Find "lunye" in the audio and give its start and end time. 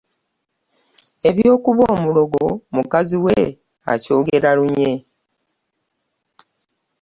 4.57-4.93